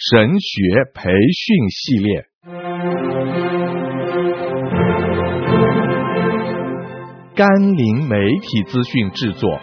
[0.00, 2.24] 神学培训系列，
[7.34, 9.58] 甘霖媒体资讯制作，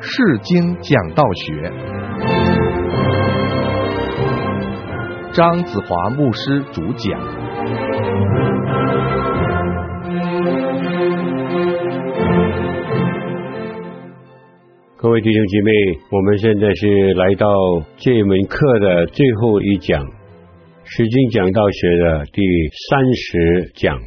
[0.00, 1.72] 世经讲道学，
[5.32, 8.51] 张子华牧师主讲。
[15.02, 15.70] 各位弟兄姐妹，
[16.12, 17.48] 我们现在是来到
[17.96, 20.00] 这门课的最后一讲，
[20.84, 22.38] 《圣经讲道学》的第
[22.86, 23.98] 三十讲。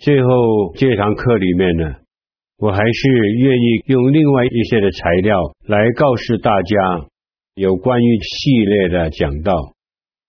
[0.00, 0.30] 最后
[0.76, 1.90] 这堂课里面呢，
[2.56, 3.08] 我还是
[3.42, 5.34] 愿意用另外一些的材料
[5.66, 7.10] 来告诉大家
[7.56, 9.74] 有关于系列的讲道。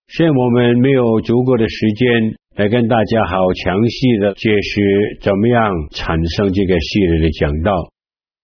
[0.07, 7.93] 现我们没有足够的时间来跟大家好详细的解释怎么样产生这个系列的讲道。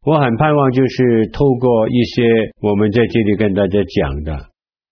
[0.06, 2.22] 我很盼望，就是透过一些
[2.62, 4.38] 我们在这里跟大家讲的，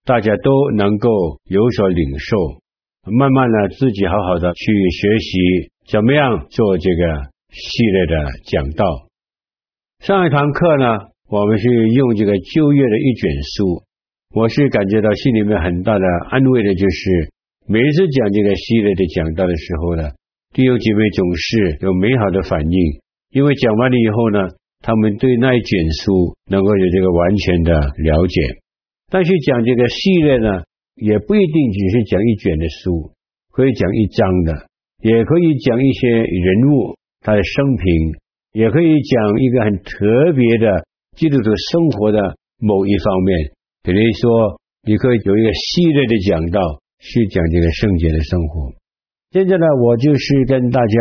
[0.05, 1.07] 大家都能够
[1.45, 2.35] 有所领受，
[3.11, 8.85] 慢慢的自己好好的去学习怎么样做这个系列的讲道。
[9.99, 10.97] 上一堂课呢，
[11.29, 13.83] 我们是用这个旧约的一卷书，
[14.33, 17.29] 我是感觉到心里面很大的安慰的，就是
[17.67, 20.09] 每一次讲这个系列的讲道的时候呢，
[20.53, 22.77] 弟兄姐妹总是有美好的反应，
[23.29, 24.49] 因为讲完了以后呢。
[24.83, 28.35] 他们对那一卷书能够有这个完全的了解，
[29.09, 30.61] 但是讲这个系列呢，
[30.95, 33.15] 也不一定只是讲一卷的书，
[33.49, 34.67] 可以讲一章的，
[34.99, 37.87] 也可以讲一些人物他的生平，
[38.51, 40.83] 也可以讲一个很特别的
[41.15, 43.55] 基督徒生活的某一方面。
[43.83, 46.59] 比如说，你可以有一个系列的讲道，
[46.99, 48.73] 是讲这个圣洁的生活。
[49.31, 50.97] 现在呢，我就是跟大家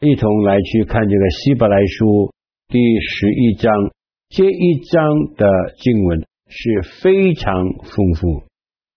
[0.00, 2.32] 一同来去看这个希伯来书。
[2.72, 3.70] 第十一章，
[4.30, 8.44] 这一章的经文是非常丰富，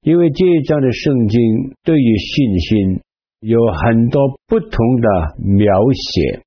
[0.01, 1.41] 因为这一章的圣经
[1.83, 3.01] 对于信心
[3.41, 5.09] 有很多不同的
[5.43, 6.39] 描写。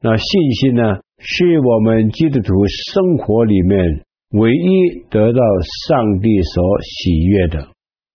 [0.00, 5.40] 那信心呢，是我们基督徒生活里面唯一得到
[5.88, 7.68] 上帝所喜悦的，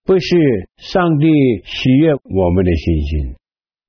[0.05, 0.37] 不是
[0.77, 1.27] 上帝
[1.65, 3.35] 喜悦我们的信心，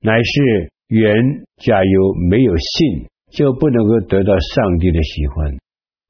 [0.00, 3.06] 乃是人假如没有信。
[3.30, 5.56] 就不能够得到上帝的喜欢。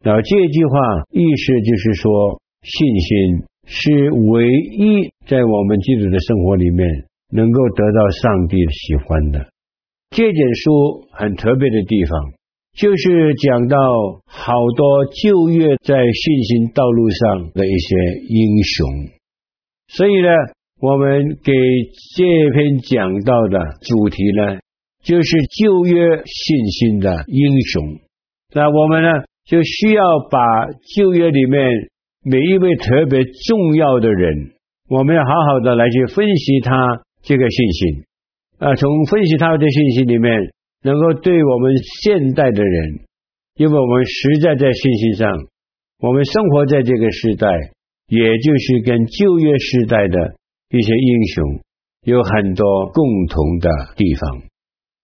[0.05, 0.79] 那这句话
[1.11, 6.87] 意思就是说，信心是唯一在我们基督的生活里面
[7.33, 9.49] 能够得到上帝喜欢的。
[10.11, 12.33] 这卷书很特别的地方，
[12.75, 13.77] 就是讲到
[14.27, 17.97] 好多旧约在信心道路上的一些
[18.29, 18.87] 英雄。
[19.89, 20.29] 所以呢，
[20.81, 21.53] 我们给
[22.15, 24.59] 这篇讲到的主题呢，
[25.07, 25.95] 就是旧约
[26.27, 28.01] 信心的英雄，
[28.53, 29.09] 那我们呢，
[29.45, 30.41] 就需要把
[30.97, 31.63] 旧约里面
[32.25, 34.51] 每一位特别重要的人，
[34.89, 38.05] 我们要好好的来去分析他这个信心，
[38.59, 40.41] 啊，从分析他的信心里面，
[40.83, 41.73] 能够对我们
[42.03, 42.99] 现代的人，
[43.55, 45.31] 因为我们实在在信心上，
[46.01, 47.47] 我们生活在这个时代，
[48.09, 50.35] 也就是跟旧约时代的
[50.71, 51.61] 一些英雄
[52.03, 54.43] 有很多共同的地方。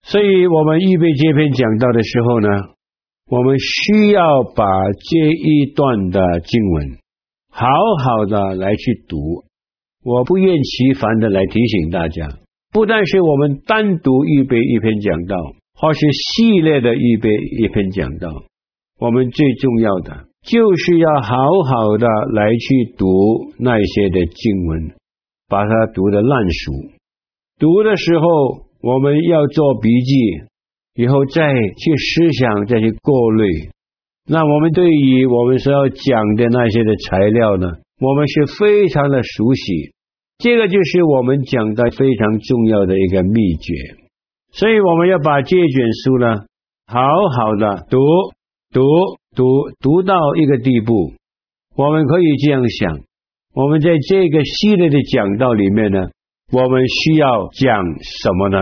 [0.04, 2.48] 所以，我们预备这篇讲道的时候呢，
[3.30, 6.98] 我们需要把这一段的经文
[7.50, 7.66] 好
[8.04, 9.44] 好的来去读。
[10.04, 12.28] 我不厌其烦的来提醒大家，
[12.72, 15.36] 不但是我们单独预备一篇讲道，
[15.76, 16.00] 或是
[16.34, 17.30] 系列的预备
[17.62, 18.42] 一篇讲道，
[18.98, 21.36] 我们最重要的就是要好
[21.70, 23.06] 好的来去读
[23.60, 24.94] 那些的经文，
[25.48, 26.72] 把它读得烂熟。
[27.60, 28.71] 读的时候。
[28.82, 30.14] 我们要做笔记，
[30.94, 33.70] 以后再去思想，再去过滤。
[34.26, 37.68] 那我们对于我们所要讲的那些的材料呢，
[38.00, 39.92] 我们是非常的熟悉。
[40.38, 43.72] 这个就是我们讲的非常重要的一个秘诀。
[44.50, 46.40] 所以我们要把这卷书呢，
[46.88, 47.00] 好
[47.38, 47.98] 好的读
[48.72, 48.82] 读
[49.36, 51.12] 读读到一个地步。
[51.76, 52.98] 我们可以这样想：
[53.54, 56.08] 我们在这个系列的讲道里面呢。
[56.54, 58.58] 我们需要讲什么呢？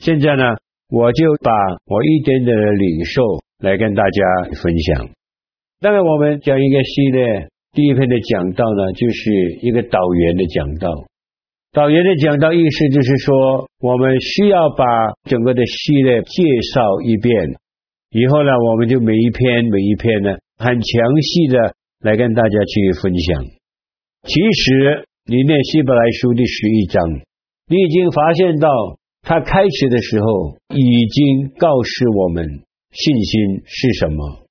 [0.00, 0.56] 现在呢，
[0.88, 1.52] 我就把
[1.86, 3.22] 我一点点的领受
[3.60, 4.20] 来跟大家
[4.60, 5.10] 分享。
[5.80, 9.30] 那么我们讲一个系列，第一篇的讲道呢，就是
[9.62, 10.88] 一个导员的讲道。
[11.72, 14.84] 导员的讲道意思就是说，我们需要把
[15.28, 16.42] 整个的系列介
[16.74, 17.32] 绍一遍，
[18.10, 23.44] 以后呢，我们就每一篇每一篇呢，很详细的来跟大家去分享。
[24.24, 25.04] 其实。
[25.26, 27.04] 你念希伯来书第十一章，
[27.68, 28.68] 你已经发现到
[29.22, 32.46] 他开始的时候已经告诉我们
[32.90, 34.46] 信心是什么。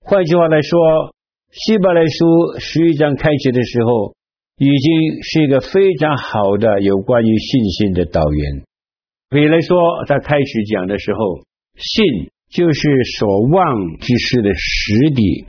[0.00, 1.14] 换句话来说，
[1.50, 4.14] 希伯来书十一章开始的时候
[4.56, 8.64] 已经是一个非常好的有关于信心的导言。
[9.28, 11.44] 比来说，他开始讲的时候，
[11.76, 12.88] 信就是
[13.18, 15.46] 所望之事的实底，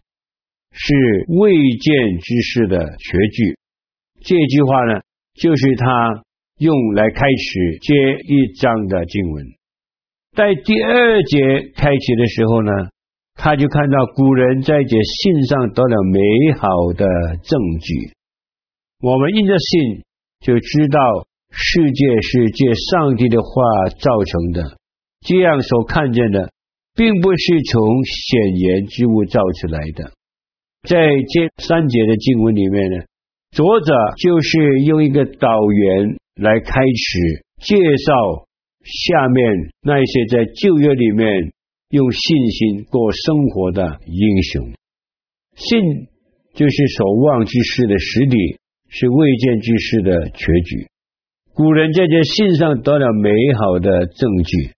[0.72, 0.94] 是
[1.28, 3.58] 未见之事的确据。
[4.22, 5.02] 这句话呢，
[5.36, 6.24] 就是他
[6.63, 7.94] 用来开始这
[8.24, 9.45] 一章的经文。
[10.33, 11.38] 在第二节
[11.75, 12.71] 开启的时候呢，
[13.36, 16.21] 他就看到古人在这信上得了美
[16.57, 17.06] 好的
[17.44, 18.13] 证据。
[19.01, 20.04] 我们因着信，
[20.39, 21.00] 就知道
[21.51, 24.77] 世界是借上帝的话造成的。
[25.19, 26.50] 这样所看见的，
[26.95, 30.13] 并不是从显言之物造出来的。
[30.88, 33.04] 在这三节的经文里面呢，
[33.51, 38.48] 作者就是用一个导言来开始介绍。
[38.84, 41.54] 下面那些在旧约里面
[41.88, 44.74] 用信心过生活的英雄，
[45.56, 45.80] 信
[46.54, 48.60] 就是所望之事的实底，
[48.90, 50.88] 是未见之事的确据。
[51.54, 54.72] 古人在这信上得了美好的证据。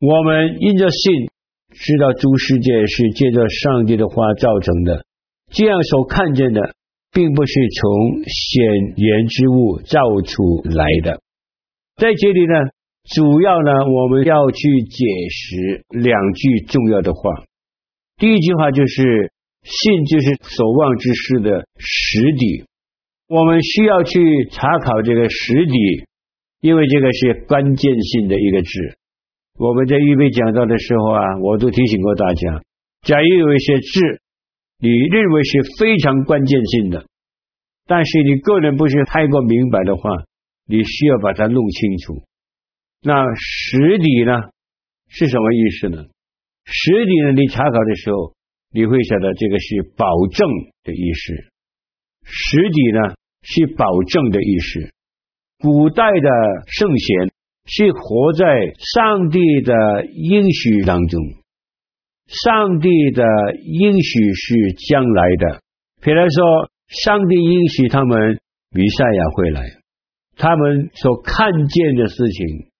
[0.00, 1.30] 我们因着信，
[1.72, 5.06] 知道诸世界是借着上帝的话造成的，
[5.52, 6.74] 这样所看见的，
[7.16, 11.18] 并不是从显然之物造出来的。
[11.96, 12.52] 在这里呢。
[13.14, 17.44] 主要呢，我们要去解释两句重要的话。
[18.16, 19.30] 第一句话就是
[19.62, 22.64] 信就是所望之事的实底，
[23.28, 26.04] 我们需要去查考这个实底，
[26.60, 28.68] 因为这个是关键性的一个字。
[29.56, 32.60] 我们在预备讲道的时候啊，我都提醒过大家，
[33.02, 34.20] 假如有一些字
[34.78, 37.06] 你认为是非常关键性的，
[37.86, 40.10] 但是你个人不是太过明白的话，
[40.66, 42.22] 你需要把它弄清楚。
[43.02, 44.32] 那实底呢
[45.08, 46.04] 是什么意思呢？
[46.64, 48.34] 实底呢，你查考的时候，
[48.72, 50.48] 你会晓得这个是保证
[50.82, 51.34] 的意思。
[52.24, 54.90] 实底呢是保证的意思。
[55.58, 56.28] 古代的
[56.66, 57.30] 圣贤
[57.64, 58.44] 是活在
[58.94, 61.22] 上帝的应许当中，
[62.26, 63.24] 上帝的
[63.64, 64.54] 应许是
[64.88, 65.60] 将来的。
[66.02, 68.38] 比如说，上帝应许他们
[68.70, 69.62] 弥赛亚会来，
[70.36, 72.70] 他们所看见的事情。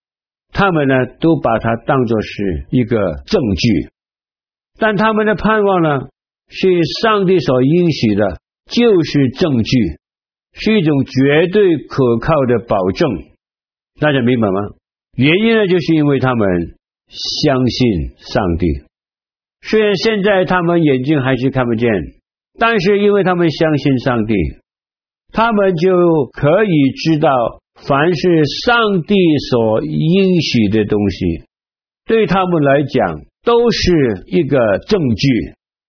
[0.53, 2.97] 他们呢，都把它当作是一个
[3.27, 3.91] 证据，
[4.79, 6.01] 但他们的盼望呢，
[6.49, 6.69] 是
[7.03, 8.41] 上帝所应许的，
[8.71, 9.79] 就是证据，
[10.55, 13.09] 是一种绝对可靠的保证。
[14.01, 14.61] 大家明白吗？
[15.17, 16.49] 原因呢，就是因为他们
[17.09, 18.67] 相信上帝。
[19.69, 21.91] 虽然现在他们眼睛还是看不见，
[22.59, 24.35] 但是因为他们相信上帝，
[25.33, 27.31] 他们就可以知道。
[27.77, 29.15] 凡是上帝
[29.51, 31.43] 所应许的东西，
[32.07, 35.29] 对他们来讲都是一个证据，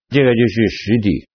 [0.10, 1.28] 这个就是实底。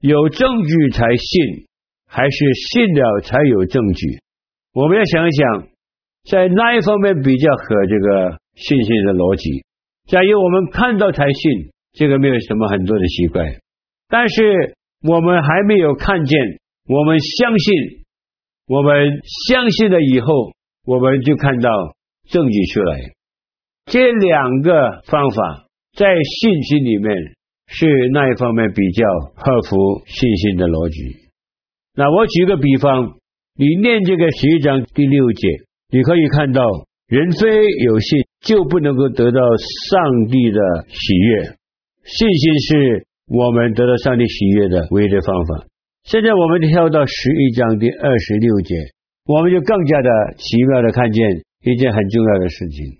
[0.00, 1.66] 有证据才信，
[2.08, 4.20] 还是信了才有证据？
[4.72, 5.66] 我们要想一想，
[6.30, 9.62] 在哪一方面比较合这个信心的逻辑？
[10.06, 13.44] 假如我们看到才信，这个没有什么很多的奇怪。
[14.08, 16.38] 但是我们还没有看见，
[16.88, 18.00] 我们相信。
[18.66, 20.52] 我们相信了以后，
[20.86, 21.68] 我们就看到
[22.28, 23.00] 证据出来。
[23.86, 25.66] 这两个方法
[25.96, 27.16] 在信心里面
[27.66, 29.04] 是那一方面比较
[29.34, 31.30] 合乎信心的逻辑。
[31.96, 33.18] 那我举个比方，
[33.56, 35.48] 你念这个十一章第六节，
[35.90, 36.62] 你可以看到，
[37.08, 37.48] 人非
[37.84, 39.40] 有信就不能够得到
[39.90, 41.56] 上帝的喜悦。
[42.10, 45.66] 信心是我们得到上帝喜悦的唯一的方法。
[46.02, 48.74] 现在我们跳到十一章第二十六节，
[49.26, 51.22] 我们就更加的奇妙的看见
[51.62, 52.98] 一件很重要的事情。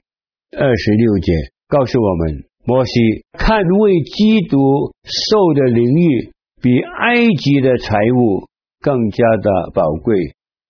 [0.56, 1.32] 二十六节
[1.66, 2.92] 告诉我们，摩西
[3.32, 4.58] 看为基督
[5.02, 6.30] 受的凌辱，
[6.62, 8.46] 比埃及的财物
[8.80, 10.14] 更加的宝贵。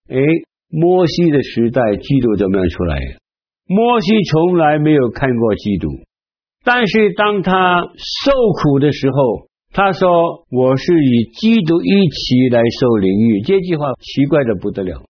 [0.09, 0.25] 诶，
[0.71, 2.97] 摩西的时代，基督怎么样出来？
[3.67, 5.89] 摩西从来没有看过基督，
[6.65, 9.51] 但是当他受苦的时候。
[9.73, 15.07] 他说：“我是与基督一起来受凌辱。”这句话奇怪的不得了，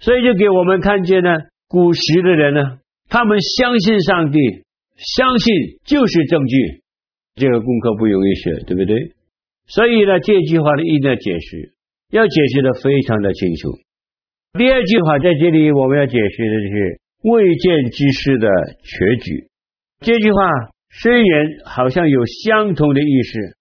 [0.00, 1.30] 所以就给我们看见呢，
[1.66, 2.60] 古时的人呢，
[3.08, 4.38] 他们相信上帝，
[4.98, 5.54] 相信
[5.86, 6.82] 就是证据。
[7.36, 9.14] 这个功课不容易学，对不对？
[9.66, 11.72] 所以呢，这句话的一定要解释
[12.10, 13.78] 要解释的非常的清楚。
[14.58, 18.46] 第二句话在这里我们要解释的就是未见之事的
[18.84, 19.48] 确据。
[20.00, 20.38] 这句话
[21.00, 23.56] 虽然好像有相同的意思。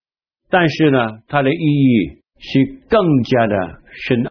[0.54, 3.56] 但是呢，它的意义是更加的
[4.06, 4.22] 深。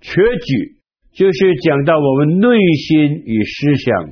[0.00, 0.80] 确据
[1.12, 2.48] 就是讲到我们内
[2.88, 4.04] 心与思想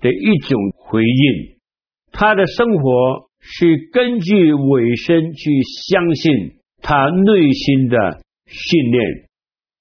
[0.00, 1.58] 的一种回应，
[2.10, 5.50] 他的生活是根据委身去
[5.90, 9.02] 相信他内心的信念。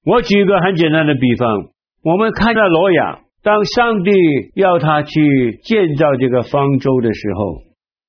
[0.04, 1.70] 我举一个很简单的比方，
[2.04, 4.12] 我们看到挪亚，当上帝
[4.56, 7.62] 要他去建造这个方舟的时候，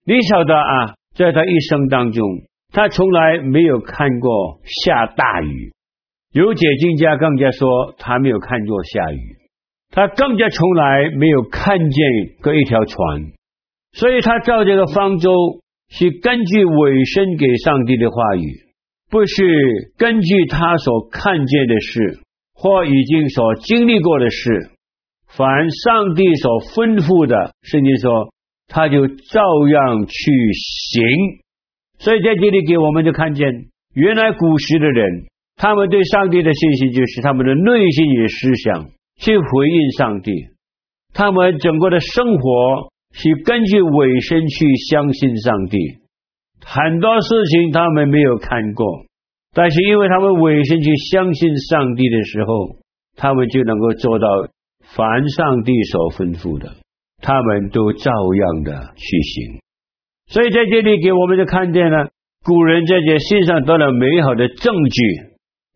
[0.08, 2.24] 你晓得啊，在他一生当中，
[2.72, 5.70] 他从来没有看过下大雨。
[6.32, 9.36] 有解经家更加说，他没有看过下雨，
[9.90, 12.06] 他更加从来没有看见
[12.42, 13.32] 过一条船，
[13.92, 15.30] 所以他造这个方舟
[15.90, 18.64] 是根据委身给上帝的话语，
[19.10, 22.18] 不是根据他所看见的事
[22.54, 24.70] 或已经所经历过的事。
[25.36, 28.32] 凡上帝所吩咐的，圣经说
[28.68, 29.40] 他就照
[29.72, 31.02] 样去行。
[31.98, 33.46] 所以在这里给我们就看见，
[33.94, 35.26] 原来古时的人。
[35.60, 40.30] 他们对上帝的信心，就是他们的内心与思想去回应上帝。
[41.12, 45.76] 他们整个的生活是根据委身去相信上帝。
[46.64, 48.86] 很多事情他们没有看过，
[49.52, 52.76] 但是因为他们委身去相信上帝的时候，
[53.16, 54.28] 他们就能够做到
[54.94, 56.76] 凡上帝所吩咐的，
[57.20, 59.60] 他们都照样的去行。
[60.28, 62.10] 所以在这里给我们就看见了，
[62.44, 65.02] 古人在这信上得了美好的证据。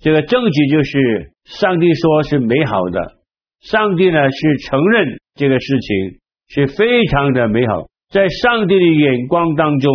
[0.02, 3.18] 这个证据就是上帝说是美好的，
[3.60, 6.18] 上帝呢是承认这个事情
[6.48, 9.92] 是非常的美好，在上帝的眼光当中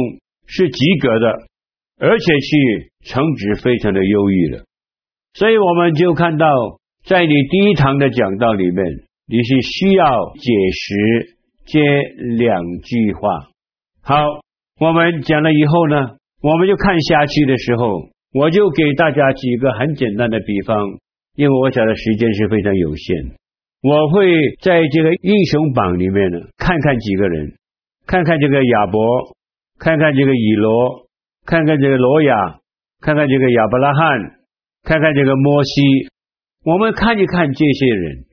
[0.48, 1.28] 是及格的，
[2.00, 4.66] 而且是成绩非常的优异的。
[5.34, 6.48] 所以我们就看到，
[7.06, 8.86] 在你第一堂的讲道里面，
[9.28, 11.37] 你是需要解释
[11.68, 11.80] 这
[12.38, 13.30] 两句话。
[14.02, 14.16] 好，
[14.80, 18.10] 我们讲了以后呢，我们就看下去的时候。
[18.34, 20.78] 我就给大家几个很简单的比方，
[21.36, 23.16] 因为我讲的时间是非常有限。
[23.82, 24.30] 我会
[24.62, 27.56] 在这个英雄榜里面呢，看看几个人，
[28.06, 29.00] 看看这个亚伯，
[29.80, 31.08] 看看这个以罗，
[31.46, 32.60] 看看这个罗亚，
[33.00, 34.20] 看看这个亚伯拉罕，
[34.84, 35.82] 看看这个摩西。
[36.66, 38.26] 我们看一看这些人，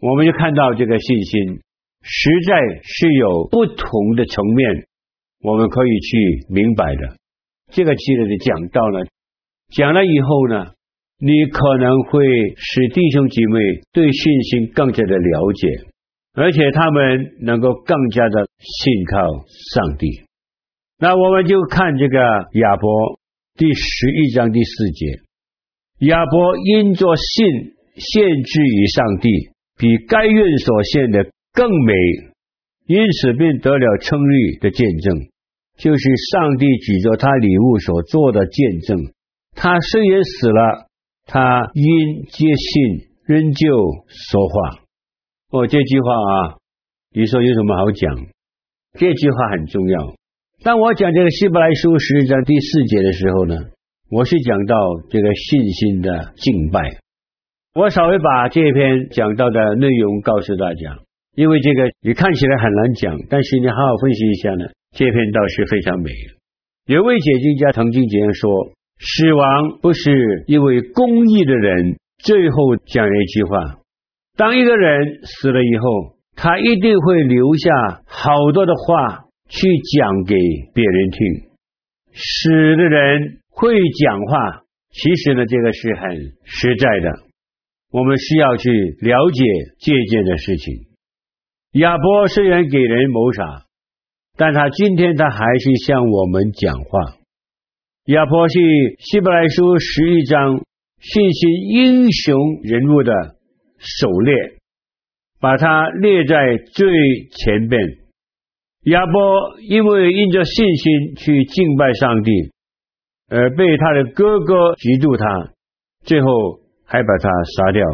[0.00, 1.60] 我们就看到这个信心
[2.08, 4.86] 实在是有不同的层面，
[5.42, 7.16] 我们可以去明白的。
[7.72, 9.06] 这个系列的讲道呢。
[9.74, 10.66] 讲了以后呢，
[11.18, 12.24] 你可能会
[12.56, 13.58] 使弟兄姐妹
[13.92, 15.68] 对信心更加的了解，
[16.34, 19.44] 而且他们能够更加的信靠
[19.74, 20.22] 上帝。
[21.00, 22.18] 那我们就看这个
[22.52, 23.18] 亚伯
[23.56, 27.46] 第十一章第四节，亚伯因着信
[27.96, 29.28] 献之于上帝，
[29.76, 31.94] 比该隐所献的更美，
[32.86, 35.16] 因此便得了称誉的见证，
[35.78, 38.98] 就是上帝指着他礼物所做的见证。
[39.54, 40.86] 他虽然死了，
[41.24, 43.66] 他因接信仍旧
[44.06, 44.80] 说话。
[45.50, 46.58] 哦，这句话啊，
[47.14, 48.14] 你说有什么好讲？
[48.98, 50.14] 这句话很重要。
[50.62, 53.56] 当我讲这个希伯来书十一章第四节的时候呢，
[54.10, 54.76] 我是讲到
[55.08, 56.98] 这个信心的敬拜。
[57.74, 60.98] 我稍微把这篇讲到的内容告诉大家，
[61.36, 64.64] 因为这个你看起来很难讲，但是你好好分析一下呢，
[64.96, 66.10] 这篇倒是非常美。
[66.86, 68.72] 有位解经家曾经这样说。
[68.98, 73.80] 死亡不是一位公义的人最后讲一句话：
[74.38, 80.34] 当一个人死了以后，他一定会留下好多的话去讲给
[80.72, 81.20] 别人听。
[82.14, 84.62] 死的人会讲话，
[84.92, 87.18] 其实呢，这个是很实在的。
[87.92, 88.70] 我们需要去
[89.02, 89.44] 了解
[89.78, 90.85] 这件的事情。
[91.76, 93.66] 亚伯虽然给人谋杀，
[94.38, 97.00] 但他今天他还是向我们讲话。
[98.06, 98.58] 亚伯是
[98.98, 100.64] 希伯来书十一章
[101.00, 103.12] 信心英雄人物的
[103.76, 104.34] 首列，
[105.38, 106.88] 把他列在最
[107.30, 107.78] 前边。
[108.84, 112.30] 亚伯因为因着信心去敬拜上帝，
[113.28, 115.52] 而被他的哥哥嫉妒他，
[116.04, 116.28] 最后
[116.86, 117.84] 还把他杀掉。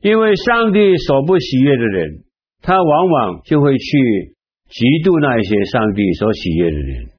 [0.00, 2.23] 因为上帝所不喜悦的人，
[2.64, 4.34] 他往往就会去
[4.72, 7.14] 嫉妒那些上帝所喜悦的人。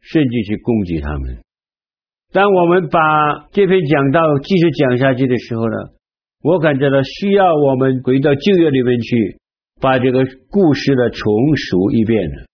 [0.00, 1.42] 甚至去攻击他们。
[2.32, 5.76] 当我们把这篇讲道继续讲下去的时候呢，
[6.40, 9.36] 我感觉到需要我们回到旧约里面去，
[9.82, 12.46] 把这个故事呢重述一遍了。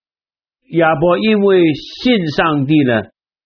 [0.73, 3.03] 亚伯因为信上帝呢，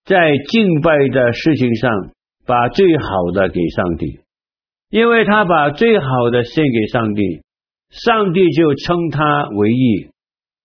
[0.06, 1.90] 在敬拜的事情上
[2.46, 3.04] 把最好
[3.34, 4.20] 的给上帝，
[4.88, 7.42] 因为他把最好的献给上帝，
[7.90, 10.10] 上帝就称他为义，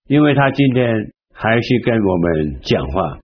[0.06, 3.18] 因为他今天还是跟我们讲话。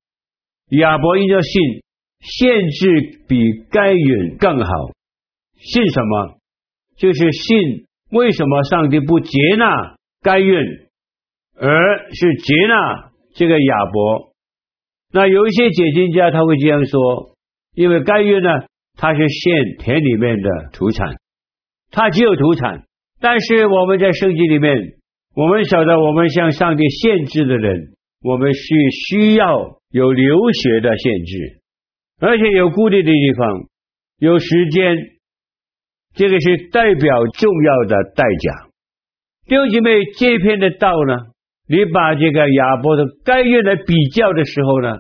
[0.71, 1.83] 亚伯因着信，
[2.21, 3.39] 献祭比
[3.71, 4.73] 该隐更好。
[5.59, 6.39] 信什么？
[6.97, 10.55] 就是信为什么上帝不接纳该隐，
[11.59, 14.33] 而是接纳这个亚伯？
[15.13, 17.35] 那有一些解经家他会这样说：
[17.75, 18.49] 因为该隐呢，
[18.97, 21.17] 他是献田里面的土产，
[21.91, 22.85] 他只有土产。
[23.21, 24.75] 但是我们在圣经里面，
[25.35, 28.63] 我们晓得，我们向上帝献祭的人，我们是
[29.09, 31.37] 需要有流血的献祭，
[32.19, 33.47] 而且有固定的地方，
[34.19, 34.97] 有时间，
[36.15, 38.71] 这个是代表重要的代价。
[39.47, 41.15] 弟兄姐妹，这篇的道呢，
[41.69, 44.97] 你把这个亚伯的概念来比较的时候呢，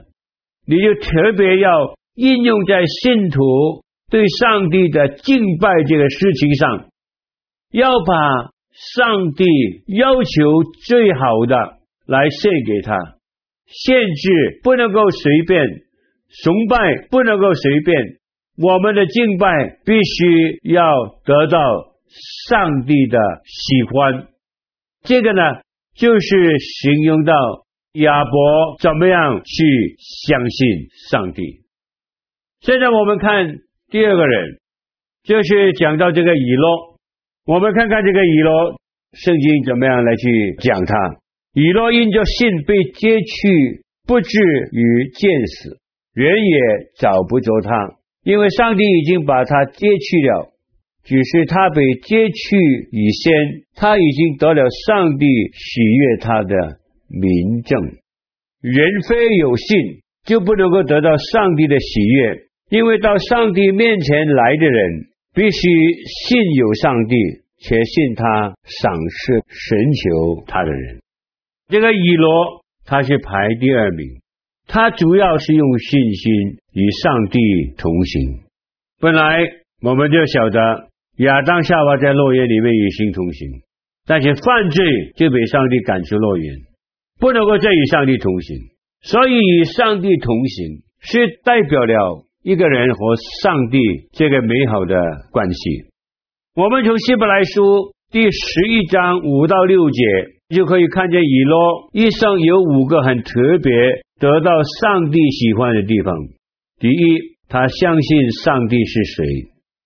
[0.66, 6.89] 你就特别要应用在信徒对上帝的敬拜这个事情上，
[7.72, 9.44] 要把上帝
[9.86, 11.56] 要求最好的
[12.06, 12.96] 来献给他，
[13.66, 14.30] 献祭
[14.62, 15.64] 不能够随便，
[16.42, 17.96] 崇拜不能够随便，
[18.58, 19.46] 我们的敬拜
[19.84, 20.82] 必须要
[21.24, 21.58] 得到
[22.48, 24.28] 上帝的喜欢。
[25.02, 25.40] 这个呢，
[25.94, 27.32] 就是形容到
[27.92, 29.96] 亚伯怎么样去
[30.26, 30.68] 相信
[31.10, 31.42] 上帝。
[32.60, 33.46] 现在我们看
[33.90, 34.60] 第二个人，
[35.22, 36.89] 就是讲到这个以诺。
[37.47, 38.78] 我们看看这个以罗，
[39.12, 40.94] 圣经怎么样来去讲他？
[41.54, 44.38] 以罗因着信被接去，不至
[44.73, 45.78] 于见死，
[46.14, 46.59] 人也
[46.99, 50.52] 找不着他，因为上帝已经把他接去了。
[51.02, 52.56] 只是他被接去
[52.92, 53.32] 以先，
[53.75, 56.54] 他已经得了上帝喜悦他的
[57.09, 57.80] 明证。
[58.61, 65.58] 人非有信，就不能够得到上帝的喜悦，因为到上帝面前来的人，必须
[66.26, 67.14] 信有上帝，
[67.58, 71.00] 且信他赏赐寻求他的人。
[71.68, 74.20] 这个以罗他是排第二名，
[74.66, 76.32] 他主要是用信心
[76.72, 77.38] 与上帝
[77.76, 78.40] 同行。
[79.00, 79.38] 本来
[79.82, 80.90] 我们就晓得。
[81.16, 83.60] 亚当夏娃在乐园里面与神同行，
[84.06, 86.54] 但是犯罪就被上帝赶出乐园，
[87.18, 88.56] 不能够再与上帝同行。
[89.02, 93.78] 所以与上帝同行是代表了一个人和上帝
[94.12, 94.97] 这个美好的
[95.30, 95.61] 关系。
[96.54, 100.03] 我们从希伯来书第十一章五到六节
[100.57, 103.72] 就可以看见以诺一生有五个很特别
[104.18, 104.50] 得到
[104.81, 106.16] 上帝喜欢的地方。
[106.79, 109.24] 第一，他相信上帝是谁；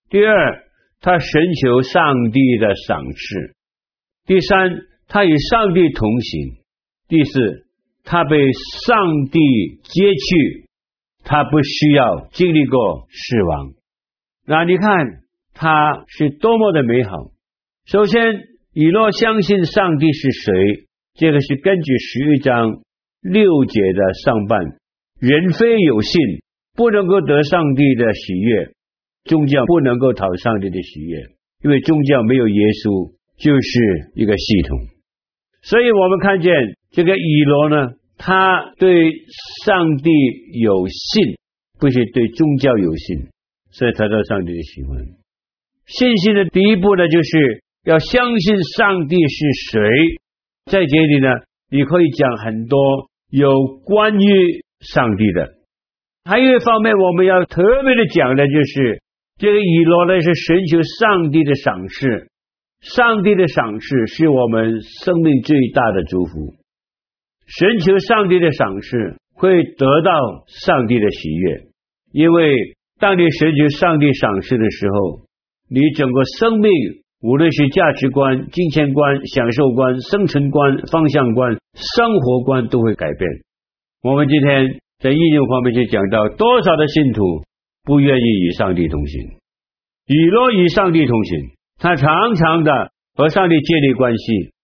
[0.09, 0.64] 第二，
[1.01, 3.55] 他寻求上帝的赏赐。
[4.27, 4.71] 第三，
[5.09, 6.53] 他与上帝同行。
[7.09, 7.67] 第四，
[8.05, 8.38] 他被
[8.87, 9.38] 上帝
[9.83, 10.63] 接去，
[11.25, 13.73] 他不需要经历过死亡。
[14.47, 14.89] 那你看
[15.55, 17.11] 他是多么的美好。
[17.87, 18.21] 首先，
[18.73, 20.53] 以诺相信上帝是谁，
[21.15, 22.83] 这个是根据十一章
[23.21, 24.61] 六节的上半，
[25.19, 26.21] 人非有信，
[26.75, 28.71] 不能够得上帝的喜悦。
[29.25, 31.17] 宗教不能够讨上帝的喜悦，
[31.63, 34.79] 因为宗教没有耶稣，就是一个系统。
[35.63, 36.53] 所以我们看见
[36.91, 39.11] 这个以诺呢，他对
[39.64, 40.11] 上帝
[40.61, 41.37] 有信，
[41.79, 43.29] 不是对宗教有信，
[43.70, 44.98] 所以得到上帝的喜欢。
[45.87, 49.81] 信心的第一步呢，就是要相信上帝是谁。
[50.66, 51.29] 在这里呢，
[51.70, 52.79] 你可以讲很多
[53.31, 53.50] 有
[53.85, 55.55] 关于上帝的。
[56.24, 59.00] 还有一方面，我们要特别的讲的就是。
[59.37, 62.29] 这个以罗呢，是寻求上帝的赏赐，
[62.81, 66.55] 上帝的赏赐是我们生命最大的祝福。
[67.47, 70.11] 寻求上帝的赏赐，会得到
[70.47, 71.63] 上帝的喜悦，
[72.13, 72.55] 因为
[72.99, 75.27] 当你寻求上帝赏赐的时候，
[75.69, 76.71] 你整个生命，
[77.23, 83.31] 无论是价值观、金钱观、享受观、生存观、方向观、生活观，都会改变。
[84.03, 87.43] 我们今天在应用方面就讲到，多少的信徒。
[87.87, 89.21] 不愿意与上帝同行，
[90.07, 92.73] 与乐与上帝同行，他常常的
[93.15, 94.55] 和上帝建立关系，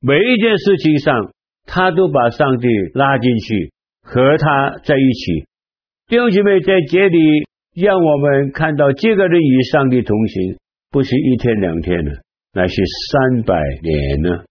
[0.00, 1.32] 每一件事情上，
[1.64, 3.72] 他都把上帝拉进去，
[4.02, 5.46] 和他在一起。
[6.08, 7.18] 弟兄姐妹，在这里
[7.74, 10.58] 让我们看到，这个人与上帝同行，
[10.90, 12.20] 不是一天两天了，
[12.52, 12.74] 乃是
[13.10, 14.44] 三百年呢，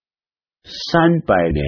[0.63, 1.63] 三百年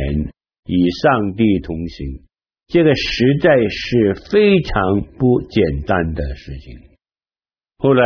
[0.65, 2.23] 与上帝同行。
[2.67, 6.79] 这个实在是非常不简单的事情。
[7.77, 8.03] 后来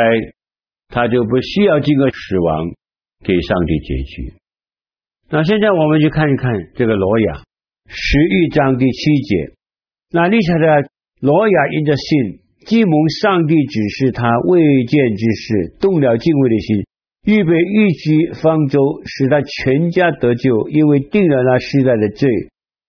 [0.90, 2.66] 他就不需要经过死亡
[3.24, 4.34] 给上帝结局。
[5.30, 7.44] 那现在我们就看一看这个罗亚
[7.88, 9.52] 十一章第七节。
[10.10, 16.86] 那历史的罗亚因着信，既蒙上帝指示他未见之事，动了敬畏的心，
[17.26, 22.30] 预备预居方舟，使他全家得救，因为定了那世代的罪。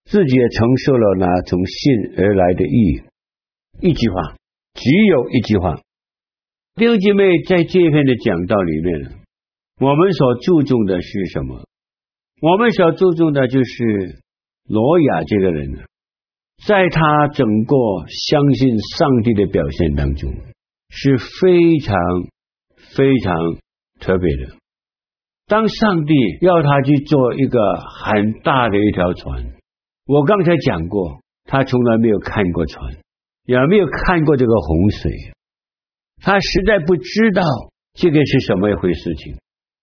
[0.05, 3.03] 自己也承受了那从信而来的义。
[3.81, 4.37] 一句话，
[4.74, 5.81] 只有一句话。
[6.77, 9.11] 弟兄姐妹，在这篇的讲道里面，
[9.81, 11.66] 我们所注重的是什么？
[12.40, 14.22] 我们所注重的就是
[14.68, 15.85] 罗亚这个人，
[16.64, 17.74] 在他整个
[18.29, 20.33] 相信上帝的表现当中，
[20.88, 21.96] 是非常
[22.94, 23.35] 非常
[24.01, 24.55] 特别的。
[25.48, 27.59] 当上帝要他去做一个
[28.05, 29.44] 很大的一条船，
[30.07, 32.98] 我刚才讲过，他从来没有看过船，
[33.46, 35.11] 也没有看过这个洪水，
[36.22, 37.42] 他实在不知道
[37.94, 39.37] 这个是什么一回事情。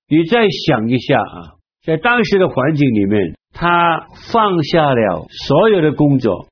[0.08, 1.56] 你再想一下啊，
[1.86, 6.48] 在当时的环境里面，他放下了所有的工作，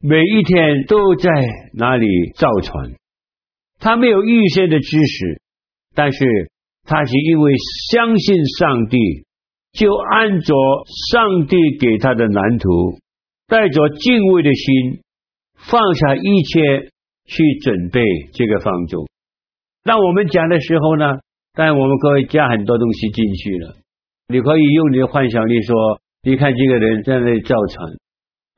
[0.00, 1.30] 每一天都在
[1.74, 2.92] 那里造船。
[3.80, 5.40] 他没有预先的知识，
[5.96, 6.24] 但是
[6.84, 7.52] 他是因为
[7.90, 8.98] 相信上帝，
[9.72, 10.54] 就按着
[11.10, 12.98] 上帝给他的蓝图，
[13.48, 15.00] 带着敬畏的心，
[15.56, 16.90] 放下一切
[17.26, 18.00] 去准备
[18.32, 19.06] 这个方舟。
[19.82, 21.18] 当我们讲的时候呢，
[21.52, 23.76] 但我们可以加很多东西进去了。
[24.30, 25.74] 你可以用你的幻想力说，
[26.22, 27.88] 你看这个人在那里造船，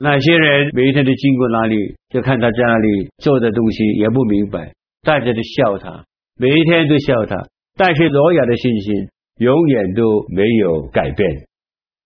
[0.01, 1.77] 那些人每一天都经过那里，
[2.09, 6.05] 就看他在那里做的东西也不明白，大家都笑他，
[6.37, 7.37] 每一天都笑他。
[7.77, 11.31] 但是罗亚的信心永远都没有改变。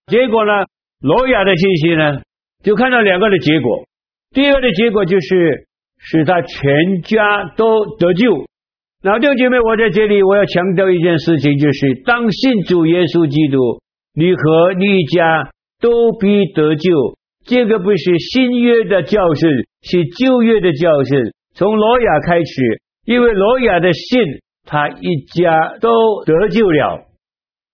[0.05, 0.51] 结果呢，
[1.01, 2.21] 罗亚的信心呢，
[2.63, 3.87] 就看到两个的结果。
[4.29, 8.45] 第二个的结果就是使他全家都得救。
[9.05, 13.79] 老弟兄姐妹，我在这里我要强调一件事情，就是当信主耶稣基督，
[14.15, 16.89] 你和你家都必得救。
[17.45, 19.47] 这个不是新约的教训，
[19.83, 21.21] 是旧约的教训。
[21.53, 27.05] 从挪亚开始，因为挪亚的信，他一家都得救了。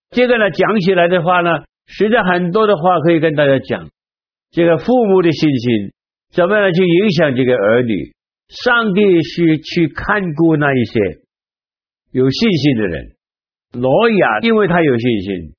[0.10, 3.88] 这个呢，讲起来的话呢，实在很多的话可以跟大家讲。
[4.52, 5.94] 这个父母的信心，
[6.34, 8.12] 怎么样去影响这个儿女？
[8.52, 11.00] 上帝是去看顾那一些
[12.12, 13.16] 有信心的人。
[13.72, 15.54] 罗亚因为他有信心，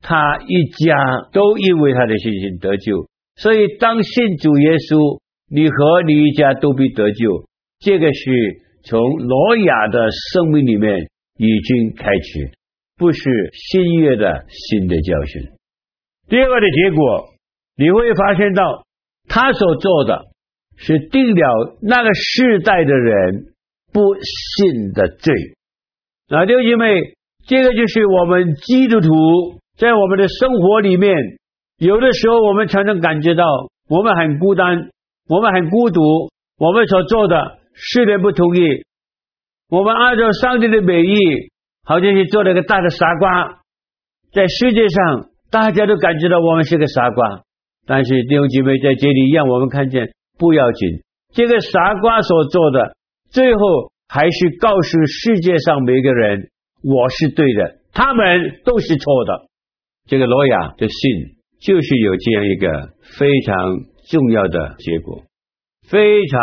[0.00, 0.96] 他一家
[1.32, 3.08] 都因为他的信心得救。
[3.34, 5.18] 所以当信主耶稣，
[5.50, 7.48] 你和你一家都必得救。
[7.80, 8.30] 这个是
[8.84, 12.52] 从罗亚的生命里面已经开始，
[12.96, 13.20] 不是
[13.52, 15.42] 新约的新的教训。
[16.28, 17.34] 第二个的结果，
[17.76, 18.86] 你会发现到
[19.28, 20.26] 他所做的。
[20.76, 23.46] 是定了那个世代的人
[23.92, 25.34] 不信的罪。
[26.28, 27.14] 那弟兄姐妹，
[27.46, 29.08] 这个就是我们基督徒
[29.78, 31.14] 在我们的生活里面，
[31.78, 33.44] 有的时候我们才能感觉到
[33.88, 34.90] 我们很孤单，
[35.28, 36.00] 我们很孤独，
[36.58, 38.60] 我们所做的世人不同意，
[39.68, 41.16] 我们按照上帝的美意，
[41.84, 43.60] 好像是做了个大的傻瓜，
[44.32, 47.42] 在世界上大家都感觉到我们是个傻瓜，
[47.86, 50.10] 但是弟兄姐妹在这里让我们看见。
[50.38, 52.94] 不要紧，这个傻瓜所做的，
[53.30, 53.60] 最后
[54.08, 56.50] 还是告诉世界上每个人，
[56.82, 59.46] 我是对的，他们都是错的。
[60.06, 63.56] 这个罗亚的信就是有这样一个非常
[64.08, 65.24] 重要的结果，
[65.88, 66.40] 非常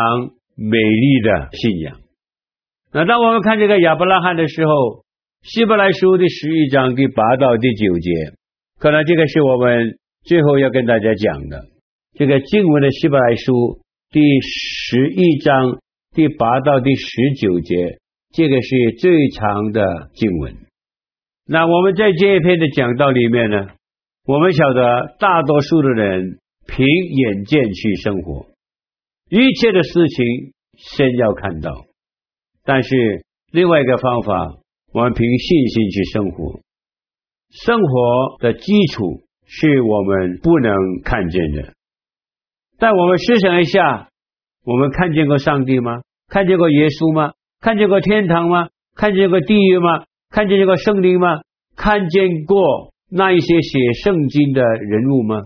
[0.56, 1.98] 美丽的信仰。
[2.92, 5.04] 那当我们看这个亚伯拉罕的时候，
[5.44, 8.12] 希伯来书的十一章第八到第九节，
[8.80, 11.62] 可能这个是我们最后要跟大家讲的
[12.16, 13.83] 这个经文的希伯来书。
[14.14, 15.80] 第十一章
[16.14, 17.98] 第八到第十九节，
[18.32, 20.56] 这个是最长的经文。
[21.48, 23.70] 那我们在这一篇的讲道里面呢，
[24.28, 28.46] 我们晓得大多数的人凭眼见去生活，
[29.32, 31.72] 一切的事情先要看到。
[32.64, 34.60] 但是另外一个方法，
[34.94, 36.62] 我们凭信心去生活。
[37.50, 40.72] 生活的基础是我们不能
[41.04, 41.74] 看见的。
[42.84, 44.10] 但我们试想一下，
[44.66, 46.02] 我们看见过上帝吗？
[46.28, 47.32] 看见过耶稣吗？
[47.62, 48.68] 看见过天堂吗？
[48.94, 50.04] 看见过地狱吗？
[50.30, 51.40] 看见过圣灵吗？
[51.78, 55.44] 看见过那一些写圣经的人物吗？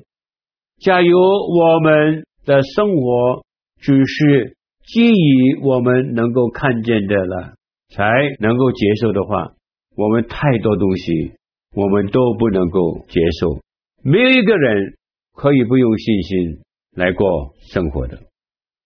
[0.81, 3.45] 假如我们的生活
[3.81, 7.53] 只是基于我们能够看见的了，
[7.93, 8.03] 才
[8.39, 9.51] 能够接受的话，
[9.95, 11.33] 我们太多东西
[11.75, 13.61] 我们都不能够接受。
[14.01, 14.95] 没有一个人
[15.35, 16.61] 可以不用信心。
[16.97, 18.17] 来过生活的。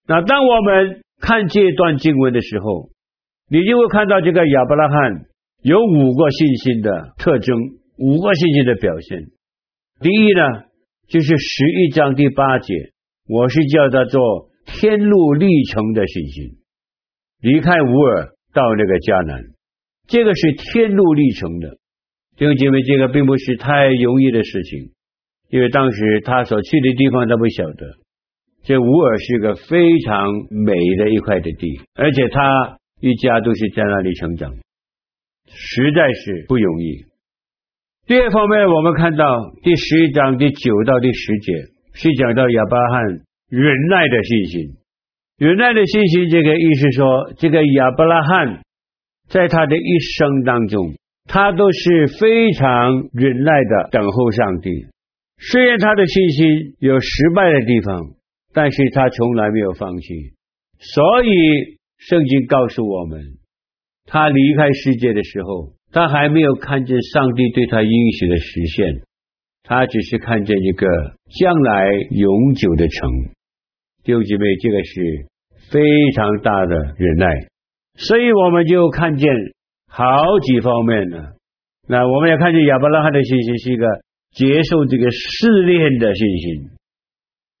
[0.06, 2.90] 那当我们看这段经文的时候，
[3.48, 5.24] 你就会看到这个亚伯拉罕
[5.62, 7.56] 有五个信心的特征，
[7.96, 9.24] 五个信心的表现。
[10.00, 10.64] 第一呢，
[11.08, 12.74] 就是十一章第八节，
[13.28, 16.58] 我是叫他做天路历程的信心。
[17.40, 19.42] 离开乌尔到那个迦南，
[20.06, 21.78] 这个是天路历程的。
[22.36, 24.92] 弟兄姐妹，这个并不是太容易的事情，
[25.48, 28.01] 因为当时他所去的地方他不晓得。
[28.64, 34.52] 这乌尔是个非常美的一块的地，而且他一家都是在那里成长，
[35.48, 37.04] 实在是不容易。
[38.06, 39.24] 第二方面，我们看到
[39.62, 41.52] 第十一章第九到第十节
[41.94, 43.04] 是讲到亚伯拉罕
[43.48, 44.76] 忍耐的信心。
[45.38, 48.62] 忍耐的信心，这个意思说，这个亚伯拉罕
[49.28, 50.94] 在他的一生当中，
[51.26, 54.70] 他都是非常忍耐的等候上帝。
[55.38, 58.00] 虽然他的信心有失败的地方，
[58.52, 60.32] 但是他从来没有放弃。
[60.78, 63.20] 所以圣经告诉我们，
[64.06, 69.02] 他离开世界的时候，他还没有看见上帝对他应许的实现，
[69.62, 70.86] 他只是看见一个
[71.38, 73.10] 将来永久的城。
[74.02, 75.26] 弟兄姐妹，这个是
[75.70, 75.80] 非
[76.16, 77.26] 常大的忍耐，
[77.94, 79.30] 所以我们就看见
[79.88, 80.04] 好
[80.40, 81.18] 几方面呢。
[81.86, 83.86] 那我们也看见亚伯拉罕的信心是一个
[84.32, 86.70] 接受这个试炼的信心。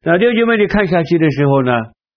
[0.04, 1.72] 那六经问题，看下去的时候呢，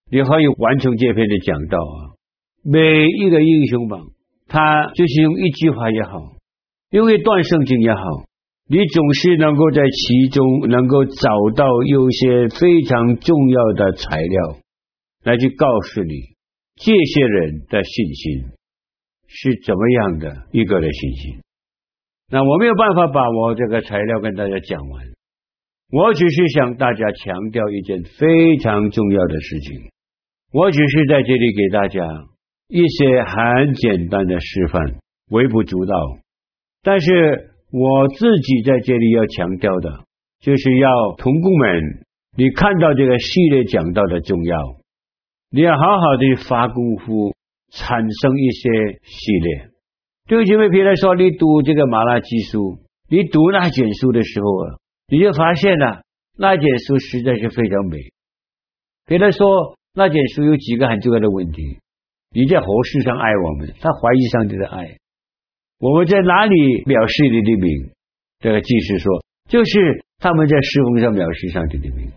[0.09, 2.17] 你可以完成这篇的讲道啊。
[2.63, 4.01] 每一个英雄榜，
[4.47, 6.33] 他就是用一句话也好，
[6.89, 8.01] 用一段圣经也好，
[8.67, 14.57] 你总是能够在其中能够找到有些非常重要的材料，
[15.23, 16.13] 来去告诉你
[16.77, 18.45] 这些人的信心
[19.27, 21.41] 是怎么样的一个的信心。
[22.31, 25.05] 那我没有办法把我这个材料跟大家讲完，
[25.91, 29.91] 我只是向大家强调一件非常重要的事情，
[30.51, 32.01] 我只是在这里给大家
[32.67, 34.95] 一些很简单的示范，
[35.29, 35.95] 微不足道。
[36.81, 40.05] 但是我自己在这里要强调的，
[40.41, 42.05] 就是要同工们，
[42.37, 44.57] 你看到这个系列讲到的重要，
[45.51, 47.33] 你要好好的发功夫，
[47.71, 49.69] 产生一些系列。
[50.27, 56.01] 就因为别人说你读这个马拉基书，你读那卷书的时候啊，你就发现了
[56.37, 57.97] 那卷书实在是非常美。
[59.05, 61.79] 别人说那卷书有几个很重要的问题：
[62.31, 63.73] 你在何事上爱我们？
[63.79, 64.97] 他怀疑上帝的爱。
[65.79, 67.91] 我们在哪里藐视你的名？
[68.39, 72.11] 这个祭司说，就是他们在侍奉上藐视上帝的名，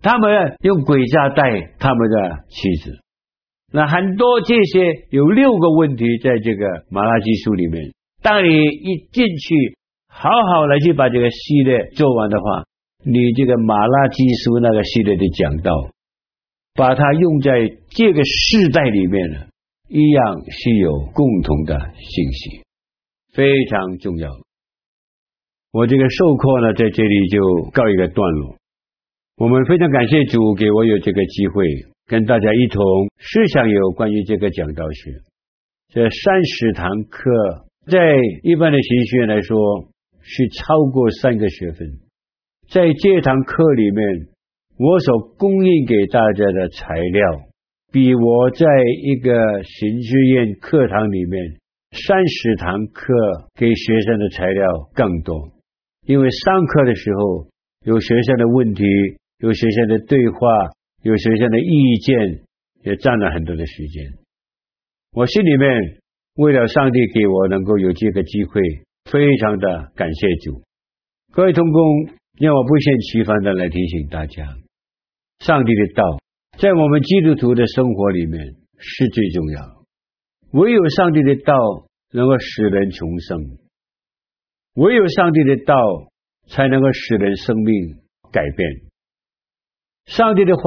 [0.00, 2.98] 他们用鬼诈带他们的妻子。
[3.72, 7.92] 那很多这些有六个问题，在这个马拉基书里面。
[8.22, 9.78] 当你一进去，
[10.20, 12.64] 好好来去把这个系列做完的话，
[13.06, 15.72] 你这个马拉基书那个系列的讲道，
[16.74, 17.52] 把它用在
[17.88, 19.46] 这个世代里面呢，
[19.88, 22.60] 一样是有共同的信息，
[23.32, 24.28] 非常重要。
[25.72, 27.40] 我这个授课呢，在这里就
[27.72, 28.56] 告一个段落。
[29.38, 31.64] 我们非常感谢主给我有这个机会。
[32.06, 32.82] 跟大家一同
[33.16, 35.12] 思想有关于这个讲道学，
[35.94, 37.30] 这三十堂课，
[37.86, 37.98] 在
[38.42, 39.56] 一般的神学院来说
[40.22, 42.00] 是超过三个学分。
[42.68, 44.28] 在这堂课里面，
[44.78, 47.40] 我所供应给大家的材料，
[47.92, 48.66] 比我在
[49.02, 51.58] 一个神学院课堂里面
[51.92, 53.12] 三十堂课
[53.54, 55.52] 给学生的材料更多。
[56.06, 57.48] 因为上课的时候
[57.84, 58.84] 有学生的问题，
[59.38, 60.38] 有学生的对话。
[61.02, 62.44] 有学生的意见
[62.82, 64.18] 也占了很多的时间，
[65.12, 65.66] 我心里面
[66.34, 68.60] 为了上帝给我能够有这个机会，
[69.04, 70.62] 非常的感谢主。
[71.32, 71.82] 各位同工，
[72.38, 74.44] 让我不厌其烦的来提醒大家，
[75.38, 76.02] 上帝的道
[76.58, 79.84] 在我们基督徒的生活里面是最重要。
[80.52, 81.54] 唯有上帝的道
[82.12, 83.38] 能够使人重生，
[84.74, 85.74] 唯有上帝的道
[86.48, 87.98] 才能够使人生命
[88.32, 88.68] 改变。
[90.06, 90.62] 上帝的话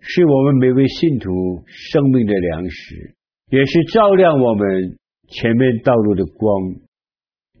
[0.00, 3.14] 是我们每位信徒生命的粮食，
[3.50, 6.50] 也是照亮我们前面道路的光，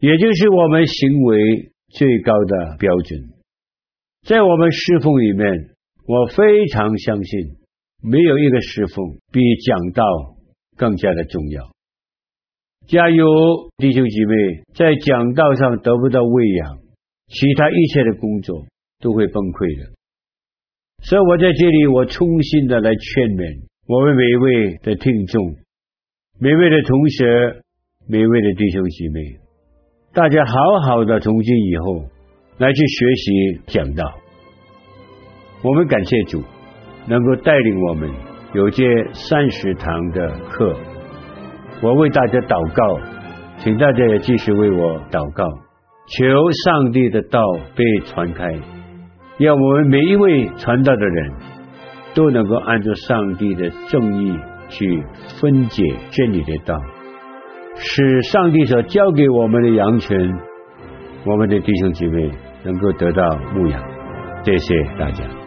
[0.00, 3.20] 也就是我们行为最高的标准。
[4.26, 5.70] 在我们侍奉里面，
[6.06, 7.56] 我非常相信，
[8.02, 10.04] 没有一个侍奉比讲道
[10.76, 11.70] 更加的重要。
[12.86, 16.78] 假如弟兄姐妹在讲道上得不到喂养，
[17.28, 18.66] 其他一切的工作
[19.00, 19.92] 都会崩溃的。
[21.02, 25.56] 所以我在这里，我衷心的来劝勉我们每一位的听众、
[26.38, 27.62] 每位的同学、
[28.06, 29.39] 每位的弟兄姐妹，
[30.12, 32.02] 大家好好的从今以后
[32.58, 34.12] 来去学习讲道。
[35.62, 36.42] 我们感谢主，
[37.06, 38.10] 能够带领我们
[38.52, 40.74] 有这三十堂的课。
[41.80, 42.98] 我为大家祷告，
[43.58, 45.44] 请大家也继续为我祷告，
[46.08, 47.40] 求上帝的道
[47.76, 48.44] 被传开。
[49.38, 51.32] 让我们每一位传道的人
[52.16, 54.36] 都能够按照上帝的正义
[54.68, 55.04] 去
[55.40, 56.74] 分解真理的道，
[57.82, 60.16] 是上帝所交给我们的羊群，
[61.24, 62.30] 我们的弟兄姐妹
[62.62, 63.82] 能够得到牧养。
[64.44, 65.39] 谢谢大家。